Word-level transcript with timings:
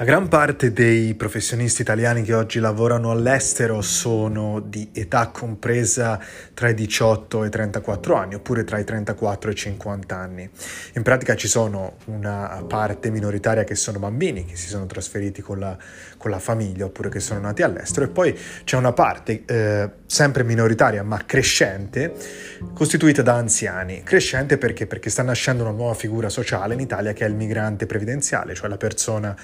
La 0.00 0.04
gran 0.04 0.28
parte 0.28 0.72
dei 0.72 1.14
professionisti 1.14 1.82
italiani 1.82 2.22
che 2.22 2.32
oggi 2.32 2.60
lavorano 2.60 3.10
all'estero 3.10 3.82
sono 3.82 4.60
di 4.60 4.90
età 4.92 5.26
compresa 5.30 6.20
tra 6.54 6.68
i 6.68 6.74
18 6.74 7.42
e 7.42 7.46
i 7.48 7.50
34 7.50 8.14
anni, 8.14 8.36
oppure 8.36 8.62
tra 8.62 8.78
i 8.78 8.84
34 8.84 9.50
e 9.50 9.52
i 9.54 9.56
50 9.56 10.16
anni. 10.16 10.48
In 10.94 11.02
pratica 11.02 11.34
ci 11.34 11.48
sono 11.48 11.96
una 12.04 12.62
parte 12.68 13.10
minoritaria 13.10 13.64
che 13.64 13.74
sono 13.74 13.98
bambini 13.98 14.44
che 14.44 14.54
si 14.54 14.68
sono 14.68 14.86
trasferiti 14.86 15.42
con 15.42 15.58
la, 15.58 15.76
con 16.16 16.30
la 16.30 16.38
famiglia 16.38 16.84
oppure 16.84 17.08
che 17.08 17.18
sono 17.18 17.40
nati 17.40 17.62
all'estero 17.62 18.06
e 18.06 18.08
poi 18.10 18.38
c'è 18.62 18.76
una 18.76 18.92
parte 18.92 19.42
eh, 19.46 19.90
sempre 20.06 20.44
minoritaria 20.44 21.02
ma 21.02 21.24
crescente 21.26 22.14
costituita 22.72 23.22
da 23.22 23.34
anziani. 23.34 24.04
Crescente 24.04 24.58
perché? 24.58 24.86
Perché 24.86 25.10
sta 25.10 25.24
nascendo 25.24 25.64
una 25.64 25.72
nuova 25.72 25.94
figura 25.94 26.28
sociale 26.28 26.74
in 26.74 26.80
Italia 26.80 27.12
che 27.12 27.24
è 27.24 27.28
il 27.28 27.34
migrante 27.34 27.86
previdenziale, 27.86 28.54
cioè 28.54 28.68
la 28.68 28.76
persona 28.76 29.36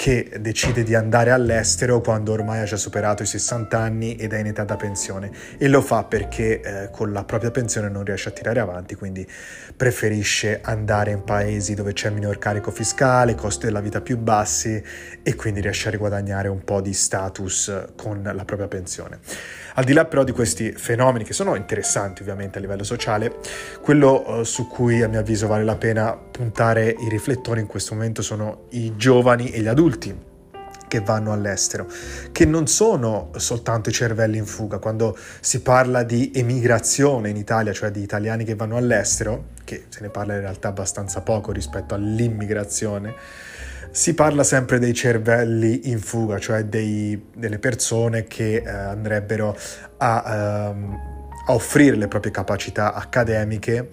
che 0.00 0.30
decide 0.40 0.82
di 0.82 0.94
andare 0.94 1.30
all'estero 1.30 2.00
quando 2.00 2.32
ormai 2.32 2.60
ha 2.60 2.64
già 2.64 2.78
superato 2.78 3.22
i 3.22 3.26
60 3.26 3.78
anni 3.78 4.16
ed 4.16 4.32
è 4.32 4.38
in 4.38 4.46
età 4.46 4.64
da 4.64 4.76
pensione 4.76 5.30
e 5.58 5.68
lo 5.68 5.82
fa 5.82 6.04
perché 6.04 6.62
eh, 6.62 6.90
con 6.90 7.12
la 7.12 7.22
propria 7.24 7.50
pensione 7.50 7.90
non 7.90 8.02
riesce 8.02 8.30
a 8.30 8.32
tirare 8.32 8.60
avanti, 8.60 8.94
quindi 8.94 9.28
preferisce 9.76 10.60
andare 10.62 11.10
in 11.10 11.22
paesi 11.22 11.74
dove 11.74 11.92
c'è 11.92 12.08
minor 12.08 12.38
carico 12.38 12.70
fiscale, 12.70 13.34
costi 13.34 13.66
della 13.66 13.82
vita 13.82 14.00
più 14.00 14.16
bassi 14.16 14.82
e 15.22 15.34
quindi 15.34 15.60
riesce 15.60 15.88
a 15.88 15.90
riguadagnare 15.90 16.48
un 16.48 16.64
po' 16.64 16.80
di 16.80 16.94
status 16.94 17.88
con 17.94 18.22
la 18.22 18.44
propria 18.46 18.68
pensione. 18.68 19.18
Al 19.74 19.84
di 19.84 19.92
là 19.92 20.06
però 20.06 20.24
di 20.24 20.32
questi 20.32 20.72
fenomeni 20.72 21.24
che 21.24 21.34
sono 21.34 21.54
interessanti 21.56 22.22
ovviamente 22.22 22.56
a 22.56 22.60
livello 22.62 22.84
sociale, 22.84 23.36
quello 23.82 24.40
eh, 24.40 24.44
su 24.46 24.66
cui 24.66 25.02
a 25.02 25.08
mio 25.08 25.20
avviso 25.20 25.46
vale 25.46 25.62
la 25.62 25.76
pena 25.76 26.16
puntare 26.16 26.88
i 26.88 27.08
riflettori 27.10 27.60
in 27.60 27.66
questo 27.66 27.94
momento 27.94 28.22
sono 28.22 28.64
i 28.70 28.96
giovani 28.96 29.50
e 29.50 29.60
gli 29.60 29.66
adulti 29.66 29.88
che 29.98 31.00
vanno 31.00 31.32
all'estero, 31.32 31.86
che 32.32 32.44
non 32.44 32.66
sono 32.66 33.30
soltanto 33.36 33.90
i 33.90 33.92
cervelli 33.92 34.38
in 34.38 34.44
fuga. 34.44 34.78
Quando 34.78 35.16
si 35.40 35.62
parla 35.62 36.02
di 36.02 36.32
emigrazione 36.34 37.28
in 37.28 37.36
Italia, 37.36 37.72
cioè 37.72 37.92
di 37.92 38.02
italiani 38.02 38.44
che 38.44 38.56
vanno 38.56 38.76
all'estero, 38.76 39.50
che 39.62 39.84
se 39.88 40.00
ne 40.00 40.08
parla 40.08 40.34
in 40.34 40.40
realtà 40.40 40.68
abbastanza 40.68 41.20
poco 41.20 41.52
rispetto 41.52 41.94
all'immigrazione, 41.94 43.14
si 43.92 44.14
parla 44.14 44.42
sempre 44.42 44.80
dei 44.80 44.92
cervelli 44.92 45.90
in 45.90 46.00
fuga, 46.00 46.38
cioè 46.40 46.64
dei, 46.64 47.28
delle 47.36 47.60
persone 47.60 48.24
che 48.24 48.56
eh, 48.56 48.68
andrebbero 48.68 49.56
a, 49.98 50.24
ehm, 50.26 50.98
a 51.46 51.52
offrire 51.54 51.96
le 51.96 52.08
proprie 52.08 52.32
capacità 52.32 52.94
accademiche 52.94 53.90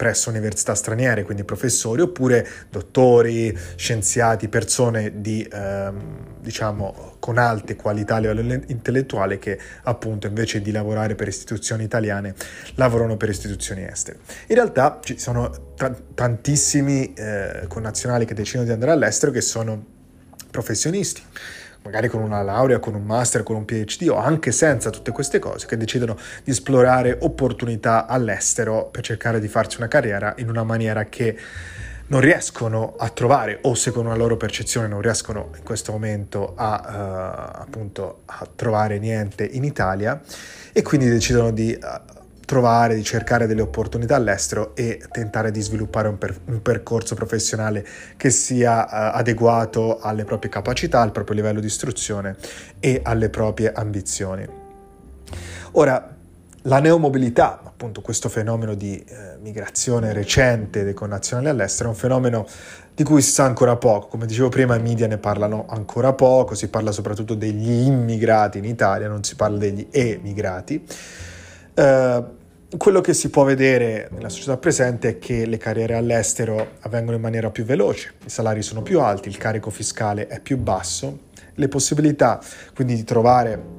presso 0.00 0.30
università 0.30 0.74
straniere, 0.74 1.24
quindi 1.24 1.44
professori, 1.44 2.00
oppure 2.00 2.48
dottori, 2.70 3.54
scienziati, 3.76 4.48
persone 4.48 5.20
di, 5.20 5.46
ehm, 5.52 6.38
diciamo, 6.40 7.16
con 7.18 7.36
alte 7.36 7.76
qualità 7.76 8.14
a 8.14 8.18
livello 8.20 8.62
intellettuale 8.68 9.38
che 9.38 9.58
appunto 9.82 10.26
invece 10.26 10.62
di 10.62 10.70
lavorare 10.70 11.16
per 11.16 11.28
istituzioni 11.28 11.84
italiane 11.84 12.34
lavorano 12.76 13.18
per 13.18 13.28
istituzioni 13.28 13.84
estere. 13.84 14.20
In 14.46 14.54
realtà 14.54 15.00
ci 15.02 15.18
sono 15.18 15.74
t- 15.76 16.14
tantissimi 16.14 17.12
eh, 17.12 17.66
connazionali 17.68 18.24
che 18.24 18.32
decidono 18.32 18.64
di 18.64 18.72
andare 18.72 18.92
all'estero 18.92 19.30
che 19.30 19.42
sono 19.42 19.84
professionisti 20.50 21.22
magari 21.82 22.08
con 22.08 22.22
una 22.22 22.42
laurea, 22.42 22.78
con 22.78 22.94
un 22.94 23.04
master, 23.04 23.42
con 23.42 23.56
un 23.56 23.64
PhD 23.64 24.08
o 24.08 24.16
anche 24.16 24.52
senza 24.52 24.90
tutte 24.90 25.12
queste 25.12 25.38
cose, 25.38 25.66
che 25.66 25.76
decidono 25.76 26.16
di 26.44 26.50
esplorare 26.50 27.16
opportunità 27.20 28.06
all'estero 28.06 28.88
per 28.90 29.02
cercare 29.02 29.40
di 29.40 29.48
farsi 29.48 29.78
una 29.78 29.88
carriera 29.88 30.34
in 30.38 30.48
una 30.48 30.64
maniera 30.64 31.04
che 31.04 31.36
non 32.10 32.20
riescono 32.20 32.94
a 32.98 33.08
trovare 33.08 33.58
o 33.62 33.74
secondo 33.74 34.10
la 34.10 34.16
loro 34.16 34.36
percezione 34.36 34.88
non 34.88 35.00
riescono 35.00 35.50
in 35.56 35.62
questo 35.62 35.92
momento 35.92 36.54
a, 36.56 37.54
uh, 37.54 37.60
appunto, 37.62 38.22
a 38.26 38.48
trovare 38.54 38.98
niente 38.98 39.44
in 39.44 39.62
Italia 39.62 40.20
e 40.72 40.82
quindi 40.82 41.08
decidono 41.08 41.52
di 41.52 41.78
uh, 41.80 42.19
trovare, 42.50 42.96
di 42.96 43.04
cercare 43.04 43.46
delle 43.46 43.60
opportunità 43.60 44.16
all'estero 44.16 44.74
e 44.74 45.00
tentare 45.12 45.52
di 45.52 45.60
sviluppare 45.60 46.08
un, 46.08 46.18
per, 46.18 46.36
un 46.46 46.60
percorso 46.62 47.14
professionale 47.14 47.86
che 48.16 48.30
sia 48.30 48.86
uh, 48.86 49.18
adeguato 49.18 50.00
alle 50.00 50.24
proprie 50.24 50.50
capacità, 50.50 51.00
al 51.00 51.12
proprio 51.12 51.36
livello 51.36 51.60
di 51.60 51.66
istruzione 51.66 52.34
e 52.80 53.02
alle 53.04 53.28
proprie 53.28 53.70
ambizioni. 53.72 54.44
Ora, 55.72 56.16
la 56.62 56.80
neomobilità, 56.80 57.60
appunto 57.62 58.00
questo 58.00 58.28
fenomeno 58.28 58.74
di 58.74 58.98
eh, 58.98 59.36
migrazione 59.40 60.12
recente 60.12 60.82
dei 60.82 60.92
connazionali 60.92 61.50
all'estero, 61.50 61.90
è 61.90 61.92
un 61.92 61.98
fenomeno 61.98 62.46
di 62.92 63.04
cui 63.04 63.22
si 63.22 63.30
sa 63.30 63.44
ancora 63.44 63.76
poco. 63.76 64.08
Come 64.08 64.26
dicevo 64.26 64.48
prima, 64.48 64.74
i 64.74 64.82
media 64.82 65.06
ne 65.06 65.18
parlano 65.18 65.66
ancora 65.68 66.14
poco, 66.14 66.56
si 66.56 66.66
parla 66.66 66.90
soprattutto 66.90 67.34
degli 67.34 67.86
immigrati 67.86 68.58
in 68.58 68.64
Italia, 68.64 69.06
non 69.06 69.22
si 69.22 69.36
parla 69.36 69.56
degli 69.56 69.86
emigrati. 69.92 70.84
Uh, 71.74 72.38
quello 72.76 73.00
che 73.00 73.14
si 73.14 73.30
può 73.30 73.44
vedere 73.44 74.08
nella 74.12 74.28
società 74.28 74.56
presente 74.56 75.08
è 75.08 75.18
che 75.18 75.44
le 75.44 75.56
carriere 75.56 75.94
all'estero 75.94 76.74
avvengono 76.80 77.16
in 77.16 77.22
maniera 77.22 77.50
più 77.50 77.64
veloce, 77.64 78.14
i 78.24 78.30
salari 78.30 78.62
sono 78.62 78.82
più 78.82 79.00
alti, 79.00 79.28
il 79.28 79.38
carico 79.38 79.70
fiscale 79.70 80.28
è 80.28 80.40
più 80.40 80.56
basso, 80.56 81.28
le 81.54 81.68
possibilità 81.68 82.40
quindi 82.74 82.94
di 82.94 83.04
trovare 83.04 83.78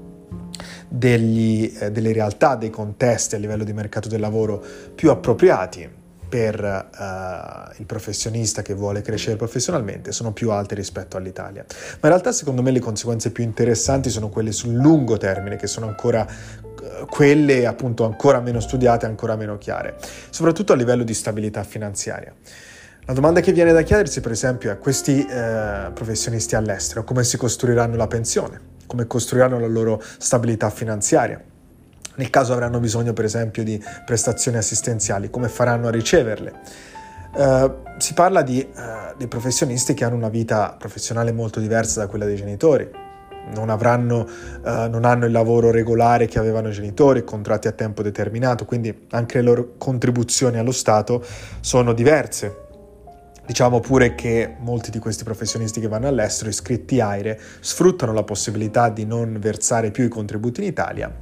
degli, 0.89 1.73
eh, 1.79 1.91
delle 1.91 2.11
realtà, 2.11 2.55
dei 2.55 2.69
contesti 2.69 3.35
a 3.35 3.37
livello 3.37 3.63
di 3.63 3.73
mercato 3.73 4.09
del 4.09 4.19
lavoro 4.19 4.61
più 4.93 5.09
appropriati 5.09 5.99
per 6.31 6.63
uh, 6.63 7.73
il 7.77 7.85
professionista 7.85 8.61
che 8.61 8.73
vuole 8.73 9.01
crescere 9.01 9.35
professionalmente 9.35 10.13
sono 10.13 10.31
più 10.31 10.51
alte 10.51 10.75
rispetto 10.75 11.17
all'Italia. 11.17 11.65
Ma 11.67 11.99
in 12.03 12.09
realtà 12.09 12.31
secondo 12.31 12.61
me 12.61 12.71
le 12.71 12.79
conseguenze 12.79 13.31
più 13.31 13.43
interessanti 13.43 14.09
sono 14.09 14.29
quelle 14.29 14.53
sul 14.53 14.73
lungo 14.73 15.17
termine, 15.17 15.57
che 15.57 15.67
sono 15.67 15.87
ancora 15.87 16.25
quelle 17.09 17.65
appunto 17.65 18.05
ancora 18.05 18.39
meno 18.39 18.59
studiate, 18.59 19.05
ancora 19.05 19.35
meno 19.35 19.57
chiare, 19.57 19.97
soprattutto 20.29 20.73
a 20.73 20.75
livello 20.75 21.03
di 21.03 21.13
stabilità 21.13 21.63
finanziaria. 21.63 22.33
La 23.05 23.13
domanda 23.13 23.39
che 23.41 23.51
viene 23.51 23.73
da 23.73 23.81
chiedersi, 23.81 24.21
per 24.21 24.31
esempio, 24.31 24.71
è 24.71 24.77
questi 24.77 25.25
eh, 25.25 25.91
professionisti 25.93 26.55
all'estero 26.55 27.03
come 27.03 27.23
si 27.23 27.35
costruiranno 27.35 27.95
la 27.95 28.07
pensione, 28.07 28.59
come 28.85 29.07
costruiranno 29.07 29.59
la 29.59 29.67
loro 29.67 30.01
stabilità 30.17 30.69
finanziaria. 30.69 31.41
Nel 32.15 32.29
caso 32.29 32.53
avranno 32.53 32.79
bisogno, 32.79 33.13
per 33.13 33.25
esempio, 33.25 33.63
di 33.63 33.83
prestazioni 34.05 34.57
assistenziali, 34.57 35.29
come 35.29 35.49
faranno 35.49 35.87
a 35.87 35.91
riceverle? 35.91 36.53
Uh, 37.33 37.73
si 37.97 38.13
parla 38.13 38.41
di, 38.41 38.65
uh, 38.71 39.17
di 39.17 39.27
professionisti 39.27 39.93
che 39.93 40.03
hanno 40.03 40.15
una 40.15 40.29
vita 40.29 40.75
professionale 40.77 41.31
molto 41.31 41.59
diversa 41.59 42.01
da 42.01 42.07
quella 42.07 42.25
dei 42.25 42.35
genitori, 42.35 42.89
non, 43.53 43.69
avranno, 43.69 44.27
uh, 44.63 44.89
non 44.89 45.05
hanno 45.05 45.25
il 45.25 45.31
lavoro 45.31 45.71
regolare 45.71 46.27
che 46.27 46.39
avevano 46.39 46.69
i 46.69 46.71
genitori, 46.71 47.23
contratti 47.23 47.67
a 47.67 47.71
tempo 47.71 48.01
determinato, 48.01 48.65
quindi 48.65 49.07
anche 49.11 49.37
le 49.37 49.43
loro 49.43 49.73
contribuzioni 49.77 50.57
allo 50.57 50.71
Stato 50.71 51.23
sono 51.59 51.93
diverse. 51.93 52.57
Diciamo 53.45 53.79
pure 53.79 54.15
che 54.15 54.55
molti 54.59 54.91
di 54.91 54.99
questi 54.99 55.23
professionisti 55.23 55.81
che 55.81 55.87
vanno 55.87 56.07
all'estero, 56.07 56.49
iscritti 56.49 57.01
AIRE, 57.01 57.39
sfruttano 57.59 58.13
la 58.13 58.23
possibilità 58.23 58.89
di 58.89 59.05
non 59.05 59.37
versare 59.39 59.91
più 59.91 60.05
i 60.05 60.09
contributi 60.09 60.61
in 60.61 60.67
Italia, 60.67 61.13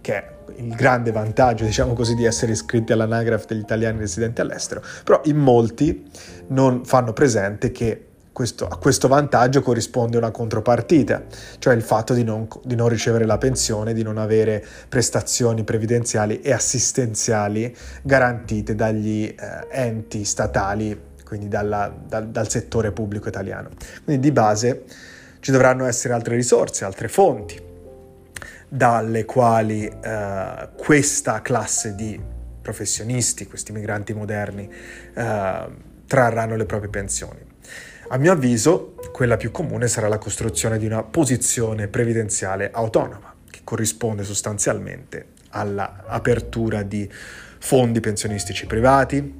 che 0.00 0.14
è 0.14 0.30
il 0.58 0.74
grande 0.74 1.10
vantaggio, 1.10 1.64
diciamo 1.64 1.94
così, 1.94 2.14
di 2.14 2.24
essere 2.24 2.52
iscritti 2.52 2.92
all'anagrafe 2.92 3.46
degli 3.48 3.60
italiani 3.60 3.98
residenti 3.98 4.40
all'estero, 4.40 4.82
però 5.02 5.22
in 5.24 5.38
molti 5.38 6.08
non 6.48 6.84
fanno 6.84 7.12
presente 7.12 7.72
che 7.72 8.11
questo, 8.32 8.66
a 8.66 8.76
questo 8.78 9.08
vantaggio 9.08 9.60
corrisponde 9.60 10.16
una 10.16 10.30
contropartita, 10.30 11.24
cioè 11.58 11.74
il 11.74 11.82
fatto 11.82 12.14
di 12.14 12.24
non, 12.24 12.48
di 12.64 12.74
non, 12.74 12.88
ricevere 12.88 13.26
la 13.26 13.38
pensione, 13.38 13.92
di 13.92 14.02
non 14.02 14.16
avere 14.16 14.64
prestazioni 14.88 15.64
previdenziali 15.64 16.40
e 16.40 16.52
assistenziali 16.52 17.74
garantite 18.02 18.74
dagli 18.74 19.24
eh, 19.24 19.66
enti 19.70 20.24
statali, 20.24 20.98
quindi 21.24 21.48
dalla, 21.48 21.94
dal, 22.06 22.28
dal 22.28 22.48
settore 22.48 22.90
pubblico 22.92 23.28
italiano. 23.28 23.68
Quindi 24.04 24.22
di 24.28 24.32
base 24.32 24.84
ci 25.40 25.50
dovranno 25.50 25.84
essere 25.84 26.14
altre 26.14 26.34
risorse, 26.34 26.84
altre 26.84 27.08
fonti 27.08 27.70
dalle 28.66 29.26
quali 29.26 29.84
eh, 29.84 30.68
questa 30.76 31.42
classe 31.42 31.94
di 31.94 32.18
professionisti, 32.62 33.46
questi 33.46 33.72
migranti 33.72 34.14
moderni, 34.14 34.72
eh, 35.14 35.66
trarranno 36.06 36.56
le 36.56 36.64
proprie 36.64 36.88
pensioni. 36.88 37.51
A 38.12 38.18
mio 38.18 38.32
avviso, 38.32 38.92
quella 39.10 39.38
più 39.38 39.50
comune 39.50 39.88
sarà 39.88 40.06
la 40.06 40.18
costruzione 40.18 40.76
di 40.76 40.84
una 40.84 41.02
posizione 41.02 41.88
previdenziale 41.88 42.70
autonoma, 42.70 43.34
che 43.50 43.60
corrisponde 43.64 44.22
sostanzialmente 44.22 45.28
all'apertura 45.52 46.82
di 46.82 47.10
fondi 47.10 48.00
pensionistici 48.00 48.66
privati, 48.66 49.34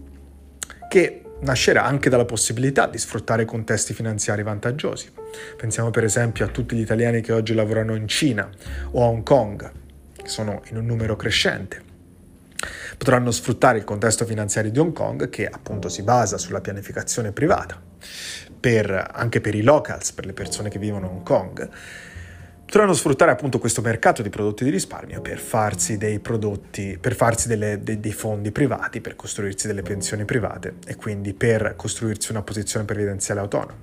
che 0.89 1.23
nascerà 1.41 1.85
anche 1.85 2.09
dalla 2.09 2.25
possibilità 2.25 2.87
di 2.87 2.97
sfruttare 2.97 3.45
contesti 3.45 3.93
finanziari 3.93 4.43
vantaggiosi. 4.43 5.13
Pensiamo 5.55 5.91
per 5.91 6.05
esempio 6.05 6.47
a 6.47 6.49
tutti 6.49 6.75
gli 6.75 6.81
italiani 6.81 7.21
che 7.21 7.35
oggi 7.35 7.53
lavorano 7.53 7.95
in 7.95 8.09
Cina 8.09 8.49
o 8.93 9.03
a 9.03 9.07
Hong 9.07 9.23
Kong, 9.23 9.71
che 10.17 10.29
sono 10.29 10.63
in 10.71 10.79
un 10.79 10.87
numero 10.87 11.15
crescente. 11.15 11.83
Potranno 12.97 13.33
sfruttare 13.33 13.77
il 13.77 13.85
contesto 13.85 14.25
finanziario 14.25 14.71
di 14.71 14.79
Hong 14.79 14.95
Kong 14.95 15.29
che 15.29 15.47
appunto 15.47 15.91
si 15.91 16.03
basa 16.03 16.39
sulla 16.39 16.63
pianificazione 16.63 17.33
privata, 17.33 17.91
per, 18.59 19.11
anche 19.13 19.41
per 19.41 19.55
i 19.55 19.63
locals, 19.63 20.13
per 20.13 20.27
le 20.27 20.33
persone 20.33 20.69
che 20.69 20.79
vivono 20.79 21.07
a 21.07 21.11
Hong 21.11 21.23
Kong, 21.23 21.69
potranno 22.73 22.95
sfruttare 22.95 23.31
appunto 23.31 23.59
questo 23.59 23.83
mercato 23.83 24.23
di 24.23 24.31
prodotti 24.31 24.65
di 24.65 24.71
risparmio 24.71 25.21
per 25.21 25.39
farsi 25.39 25.99
dei 25.99 26.21
prodotti, 26.21 26.97
per 26.99 27.15
farsi 27.15 27.47
delle, 27.47 27.83
dei, 27.83 28.01
dei, 28.01 28.13
fondi 28.13 28.51
privati, 28.51 29.03
per 29.03 29.15
costruirsi 29.15 29.67
delle 29.67 29.83
pensioni 29.83 30.25
private 30.25 30.77
e 30.87 30.97
quindi 30.97 31.35
per 31.35 31.75
costruirsi 31.77 32.31
una 32.31 32.41
posizione 32.41 32.87
previdenziale 32.87 33.41
autonoma. 33.41 33.77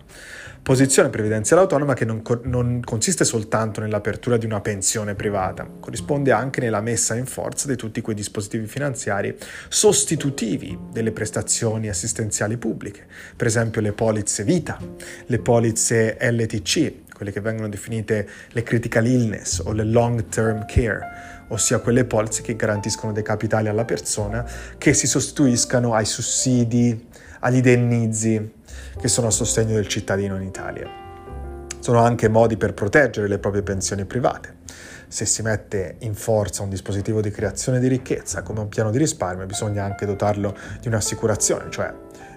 Posizione 0.63 1.09
previdenziale 1.09 1.61
autonoma 1.61 1.93
che 1.93 2.03
non, 2.03 2.23
non 2.45 2.81
consiste 2.83 3.25
soltanto 3.25 3.79
nell'apertura 3.79 4.37
di 4.37 4.47
una 4.47 4.59
pensione 4.59 5.13
privata, 5.13 5.69
corrisponde 5.79 6.31
anche 6.31 6.59
nella 6.59 6.81
messa 6.81 7.13
in 7.13 7.27
forza 7.27 7.67
di 7.67 7.75
tutti 7.75 8.01
quei 8.01 8.15
dispositivi 8.15 8.65
finanziari 8.65 9.37
sostitutivi 9.67 10.75
delle 10.91 11.11
prestazioni 11.11 11.89
assistenziali 11.89 12.57
pubbliche, 12.57 13.05
per 13.35 13.45
esempio 13.45 13.81
le 13.81 13.91
polizze 13.91 14.43
vita, 14.43 14.79
le 15.27 15.37
polizze 15.37 16.17
LTC, 16.19 17.07
quelle 17.19 17.33
che 17.33 17.41
vengono 17.41 17.67
definite 17.67 18.29
le 18.51 18.63
critical 18.63 19.05
illness 19.05 19.61
o 19.65 19.73
le 19.73 19.83
long 19.83 20.29
term 20.29 20.65
care, 20.65 21.45
ossia 21.49 21.79
quelle 21.79 22.05
polizze 22.05 22.41
che 22.41 22.55
garantiscono 22.55 23.11
dei 23.11 23.23
capitali 23.23 23.67
alla 23.67 23.83
persona 23.83 24.49
che 24.77 24.93
si 24.93 25.05
sostituiscano 25.05 25.93
ai 25.93 26.05
sussidi, 26.05 27.07
agli 27.41 27.57
indennizi 27.57 28.53
che 28.97 29.07
sono 29.09 29.27
a 29.27 29.31
sostegno 29.31 29.73
del 29.73 29.89
cittadino 29.89 30.37
in 30.37 30.43
Italia. 30.43 30.87
Sono 31.79 31.99
anche 31.99 32.29
modi 32.29 32.55
per 32.55 32.73
proteggere 32.73 33.27
le 33.27 33.37
proprie 33.37 33.63
pensioni 33.63 34.05
private. 34.05 34.55
Se 35.09 35.25
si 35.25 35.41
mette 35.41 35.97
in 35.99 36.15
forza 36.15 36.63
un 36.63 36.69
dispositivo 36.69 37.19
di 37.19 37.31
creazione 37.31 37.81
di 37.81 37.89
ricchezza 37.89 38.43
come 38.43 38.61
un 38.61 38.69
piano 38.69 38.91
di 38.91 38.97
risparmio, 38.97 39.45
bisogna 39.45 39.83
anche 39.83 40.05
dotarlo 40.05 40.55
di 40.79 40.87
un'assicurazione, 40.87 41.69
cioè 41.69 41.93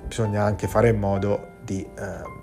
bisogna 0.08 0.43
anche 0.43 0.67
fare 0.67 0.88
in 0.88 0.99
modo 0.99 1.50
di 1.62 1.82
eh, 1.82 2.40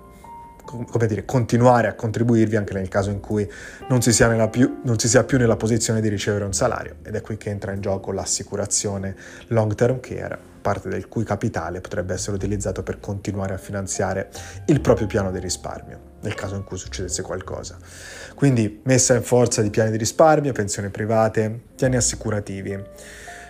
come 0.70 1.06
dire, 1.06 1.24
continuare 1.24 1.88
a 1.88 1.94
contribuirvi 1.94 2.56
anche 2.56 2.74
nel 2.74 2.88
caso 2.88 3.10
in 3.10 3.20
cui 3.20 3.48
non 3.88 4.00
si, 4.00 4.10
più, 4.50 4.80
non 4.84 4.98
si, 4.98 5.08
sia 5.08 5.24
più 5.24 5.38
nella 5.38 5.56
posizione 5.56 6.00
di 6.00 6.08
ricevere 6.08 6.44
un 6.44 6.52
salario. 6.52 6.96
Ed 7.02 7.14
è 7.14 7.20
qui 7.20 7.36
che 7.36 7.50
entra 7.50 7.72
in 7.72 7.80
gioco 7.80 8.12
l'assicurazione 8.12 9.16
long 9.48 9.74
term 9.74 10.00
care, 10.00 10.38
parte 10.60 10.88
del 10.88 11.08
cui 11.08 11.24
capitale 11.24 11.80
potrebbe 11.80 12.14
essere 12.14 12.36
utilizzato 12.36 12.82
per 12.82 13.00
continuare 13.00 13.54
a 13.54 13.58
finanziare 13.58 14.30
il 14.66 14.80
proprio 14.80 15.06
piano 15.06 15.30
di 15.30 15.40
risparmio, 15.40 15.98
nel 16.20 16.34
caso 16.34 16.54
in 16.54 16.64
cui 16.64 16.78
succedesse 16.78 17.22
qualcosa. 17.22 17.76
Quindi 18.34 18.80
messa 18.84 19.14
in 19.14 19.22
forza 19.22 19.62
di 19.62 19.70
piani 19.70 19.90
di 19.90 19.96
risparmio, 19.96 20.52
pensioni 20.52 20.88
private, 20.88 21.60
piani 21.74 21.96
assicurativi. 21.96 22.82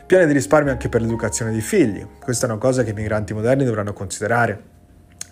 Piani 0.07 0.27
di 0.27 0.33
risparmio 0.33 0.73
anche 0.73 0.89
per 0.89 1.03
l'educazione 1.03 1.53
dei 1.53 1.61
figli. 1.61 2.05
Questa 2.19 2.47
è 2.47 2.51
una 2.51 2.59
cosa 2.59 2.83
che 2.83 2.91
i 2.91 2.95
migranti 2.95 3.33
moderni 3.33 3.65
dovranno 3.65 3.93
considerare 3.93 4.79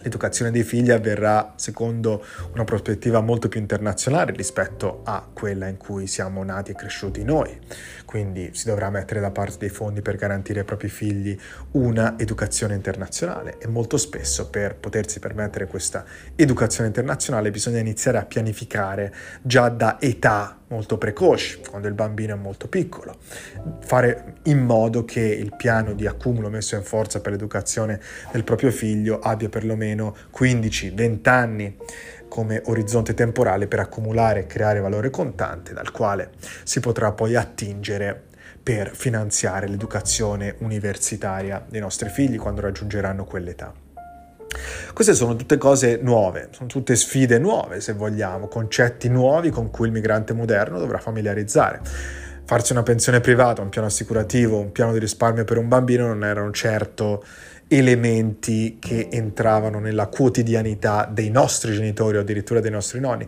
L'educazione 0.00 0.50
dei 0.50 0.62
figli 0.62 0.90
avverrà 0.90 1.54
secondo 1.56 2.24
una 2.52 2.64
prospettiva 2.64 3.20
molto 3.20 3.48
più 3.48 3.60
internazionale 3.60 4.32
rispetto 4.32 5.00
a 5.04 5.26
quella 5.32 5.66
in 5.66 5.76
cui 5.76 6.06
siamo 6.06 6.42
nati 6.44 6.70
e 6.70 6.74
cresciuti 6.74 7.24
noi. 7.24 7.58
Quindi 8.04 8.50
si 8.52 8.66
dovrà 8.66 8.90
mettere 8.90 9.20
da 9.20 9.30
parte 9.30 9.56
dei 9.58 9.68
fondi 9.68 10.00
per 10.00 10.16
garantire 10.16 10.60
ai 10.60 10.64
propri 10.64 10.88
figli 10.88 11.38
una 11.72 12.18
educazione 12.18 12.74
internazionale 12.74 13.58
e 13.58 13.66
molto 13.66 13.96
spesso 13.96 14.48
per 14.48 14.76
potersi 14.76 15.18
permettere 15.18 15.66
questa 15.66 16.04
educazione 16.34 16.86
internazionale 16.86 17.50
bisogna 17.50 17.80
iniziare 17.80 18.18
a 18.18 18.24
pianificare 18.24 19.14
già 19.42 19.68
da 19.68 20.00
età 20.00 20.58
molto 20.68 20.98
precoci, 20.98 21.60
quando 21.68 21.88
il 21.88 21.94
bambino 21.94 22.34
è 22.34 22.36
molto 22.36 22.68
piccolo, 22.68 23.16
fare 23.80 24.34
in 24.44 24.58
modo 24.58 25.04
che 25.04 25.20
il 25.20 25.54
piano 25.56 25.94
di 25.94 26.06
accumulo 26.06 26.50
messo 26.50 26.76
in 26.76 26.82
forza 26.82 27.20
per 27.20 27.32
l'educazione 27.32 28.00
del 28.32 28.44
proprio 28.44 28.70
figlio 28.70 29.18
abbia 29.18 29.48
perlomeno 29.48 29.87
15-20 29.94 31.28
anni 31.28 31.76
come 32.28 32.62
orizzonte 32.66 33.14
temporale 33.14 33.66
per 33.66 33.80
accumulare 33.80 34.40
e 34.40 34.46
creare 34.46 34.80
valore 34.80 35.10
contante 35.10 35.72
dal 35.72 35.90
quale 35.90 36.30
si 36.62 36.80
potrà 36.80 37.12
poi 37.12 37.34
attingere 37.34 38.24
per 38.62 38.94
finanziare 38.94 39.66
l'educazione 39.66 40.56
universitaria 40.58 41.64
dei 41.66 41.80
nostri 41.80 42.10
figli 42.10 42.36
quando 42.36 42.60
raggiungeranno 42.60 43.24
quell'età. 43.24 43.72
Queste 44.92 45.14
sono 45.14 45.36
tutte 45.36 45.56
cose 45.58 45.98
nuove, 46.02 46.48
sono 46.50 46.68
tutte 46.68 46.96
sfide 46.96 47.38
nuove 47.38 47.80
se 47.80 47.92
vogliamo, 47.92 48.48
concetti 48.48 49.08
nuovi 49.08 49.50
con 49.50 49.70
cui 49.70 49.86
il 49.86 49.92
migrante 49.92 50.32
moderno 50.32 50.78
dovrà 50.78 50.98
familiarizzare. 50.98 51.80
Farsi 52.44 52.72
una 52.72 52.82
pensione 52.82 53.20
privata, 53.20 53.60
un 53.60 53.68
piano 53.68 53.86
assicurativo, 53.86 54.58
un 54.58 54.72
piano 54.72 54.92
di 54.92 54.98
risparmio 54.98 55.44
per 55.44 55.58
un 55.58 55.68
bambino 55.68 56.06
non 56.06 56.24
erano 56.24 56.50
certo 56.50 57.22
elementi 57.68 58.78
che 58.80 59.08
entravano 59.10 59.78
nella 59.78 60.06
quotidianità 60.06 61.08
dei 61.10 61.30
nostri 61.30 61.72
genitori 61.72 62.16
o 62.16 62.20
addirittura 62.20 62.60
dei 62.60 62.70
nostri 62.70 62.98
nonni. 62.98 63.26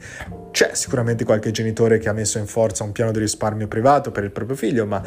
C'è 0.51 0.71
sicuramente 0.73 1.25
qualche 1.25 1.51
genitore 1.51 1.99
che 1.99 2.09
ha 2.09 2.13
messo 2.13 2.39
in 2.39 2.47
forza 2.47 2.83
un 2.83 2.93
piano 2.93 3.13
di 3.13 3.19
risparmio 3.19 3.69
privato 3.69 4.11
per 4.11 4.25
il 4.25 4.31
proprio 4.31 4.57
figlio, 4.57 4.87
ma 4.87 5.03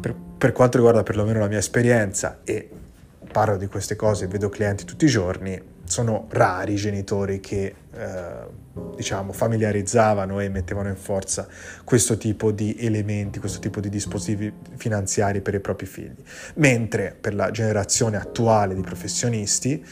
per, 0.00 0.14
per 0.38 0.52
quanto 0.52 0.76
riguarda 0.76 1.02
perlomeno 1.02 1.40
la 1.40 1.48
mia 1.48 1.58
esperienza 1.58 2.40
e 2.44 2.68
parlo 3.30 3.56
di 3.56 3.66
queste 3.66 3.96
cose, 3.96 4.26
vedo 4.28 4.48
clienti 4.48 4.84
tutti 4.84 5.04
i 5.04 5.08
giorni, 5.08 5.60
sono 5.88 6.26
rari 6.30 6.74
i 6.74 6.76
genitori 6.76 7.40
che 7.40 7.74
eh, 7.92 8.66
diciamo 8.94 9.32
familiarizzavano 9.32 10.40
e 10.40 10.48
mettevano 10.48 10.88
in 10.88 10.96
forza 10.96 11.46
questo 11.84 12.16
tipo 12.16 12.52
di 12.52 12.76
elementi, 12.78 13.38
questo 13.38 13.58
tipo 13.58 13.80
di 13.80 13.88
dispositivi 13.88 14.52
finanziari 14.76 15.40
per 15.40 15.54
i 15.54 15.60
propri 15.60 15.86
figli, 15.86 16.22
mentre 16.54 17.16
per 17.18 17.34
la 17.34 17.50
generazione 17.50 18.16
attuale 18.16 18.74
di 18.74 18.82
professionisti 18.82 19.84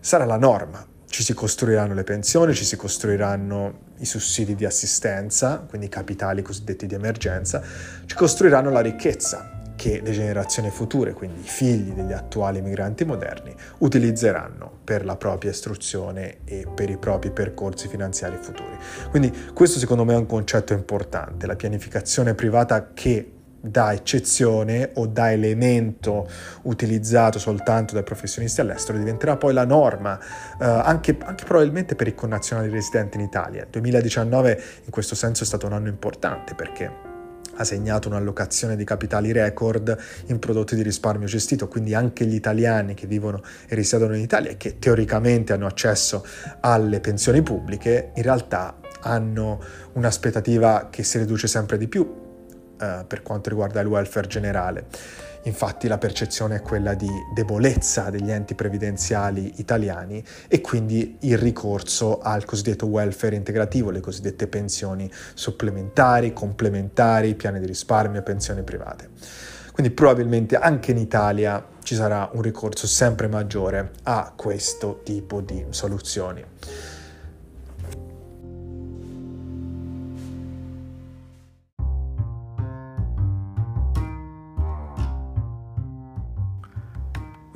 sarà 0.00 0.24
la 0.24 0.38
norma. 0.38 0.86
Ci 1.06 1.24
si 1.24 1.34
costruiranno 1.34 1.92
le 1.92 2.04
pensioni, 2.04 2.54
ci 2.54 2.64
si 2.64 2.76
costruiranno 2.76 3.88
i 3.98 4.04
sussidi 4.04 4.54
di 4.54 4.64
assistenza, 4.64 5.58
quindi 5.68 5.88
i 5.88 5.90
capitali 5.90 6.40
cosiddetti 6.40 6.86
di 6.86 6.94
emergenza, 6.94 7.60
ci 8.06 8.14
costruiranno 8.14 8.70
la 8.70 8.80
ricchezza, 8.80 9.59
che 9.80 10.02
le 10.04 10.10
generazioni 10.10 10.68
future, 10.68 11.14
quindi 11.14 11.40
i 11.40 11.48
figli 11.48 11.92
degli 11.92 12.12
attuali 12.12 12.60
migranti 12.60 13.06
moderni, 13.06 13.54
utilizzeranno 13.78 14.70
per 14.84 15.06
la 15.06 15.16
propria 15.16 15.52
istruzione 15.52 16.40
e 16.44 16.66
per 16.74 16.90
i 16.90 16.98
propri 16.98 17.30
percorsi 17.30 17.88
finanziari 17.88 18.36
futuri. 18.38 18.76
Quindi 19.08 19.32
questo 19.54 19.78
secondo 19.78 20.04
me 20.04 20.12
è 20.12 20.16
un 20.18 20.26
concetto 20.26 20.74
importante, 20.74 21.46
la 21.46 21.56
pianificazione 21.56 22.34
privata 22.34 22.90
che 22.92 23.32
da 23.58 23.94
eccezione 23.94 24.90
o 24.96 25.06
da 25.06 25.32
elemento 25.32 26.28
utilizzato 26.62 27.38
soltanto 27.38 27.94
dai 27.94 28.02
professionisti 28.02 28.60
all'estero 28.60 28.98
diventerà 28.98 29.38
poi 29.38 29.54
la 29.54 29.64
norma, 29.64 30.18
eh, 30.60 30.64
anche, 30.64 31.16
anche, 31.24 31.44
probabilmente 31.44 31.94
per 31.94 32.06
i 32.06 32.14
connazionali 32.14 32.68
residenti 32.68 33.16
in 33.16 33.22
Italia. 33.22 33.62
Il 33.62 33.70
2019 33.70 34.62
in 34.84 34.90
questo 34.90 35.14
senso 35.14 35.42
è 35.42 35.46
stato 35.46 35.64
un 35.64 35.72
anno 35.72 35.88
importante 35.88 36.54
perché 36.54 37.08
ha 37.60 37.64
segnato 37.64 38.08
un'allocazione 38.08 38.74
di 38.74 38.84
capitali 38.84 39.32
record 39.32 39.96
in 40.26 40.38
prodotti 40.38 40.74
di 40.74 40.82
risparmio 40.82 41.26
gestito, 41.26 41.68
quindi 41.68 41.94
anche 41.94 42.24
gli 42.24 42.34
italiani 42.34 42.94
che 42.94 43.06
vivono 43.06 43.42
e 43.68 43.74
risiedono 43.74 44.16
in 44.16 44.22
Italia 44.22 44.50
e 44.50 44.56
che 44.56 44.78
teoricamente 44.78 45.52
hanno 45.52 45.66
accesso 45.66 46.24
alle 46.60 47.00
pensioni 47.00 47.42
pubbliche, 47.42 48.12
in 48.14 48.22
realtà 48.22 48.78
hanno 49.02 49.60
un'aspettativa 49.92 50.88
che 50.90 51.02
si 51.02 51.18
riduce 51.18 51.46
sempre 51.46 51.76
di 51.76 51.86
più 51.86 52.02
eh, 52.80 53.04
per 53.06 53.22
quanto 53.22 53.50
riguarda 53.50 53.80
il 53.80 53.86
welfare 53.86 54.26
generale. 54.26 54.86
Infatti 55.44 55.88
la 55.88 55.96
percezione 55.96 56.56
è 56.56 56.60
quella 56.60 56.92
di 56.92 57.08
debolezza 57.34 58.10
degli 58.10 58.30
enti 58.30 58.54
previdenziali 58.54 59.54
italiani 59.56 60.22
e 60.48 60.60
quindi 60.60 61.16
il 61.20 61.38
ricorso 61.38 62.20
al 62.20 62.44
cosiddetto 62.44 62.86
welfare 62.86 63.36
integrativo, 63.36 63.90
le 63.90 64.00
cosiddette 64.00 64.48
pensioni 64.48 65.10
supplementari, 65.34 66.34
complementari, 66.34 67.34
piani 67.34 67.58
di 67.58 67.66
risparmio, 67.66 68.22
pensioni 68.22 68.62
private. 68.62 69.08
Quindi 69.72 69.92
probabilmente 69.94 70.56
anche 70.56 70.90
in 70.90 70.98
Italia 70.98 71.64
ci 71.82 71.94
sarà 71.94 72.28
un 72.34 72.42
ricorso 72.42 72.86
sempre 72.86 73.26
maggiore 73.26 73.92
a 74.02 74.34
questo 74.36 75.00
tipo 75.02 75.40
di 75.40 75.64
soluzioni. 75.70 76.44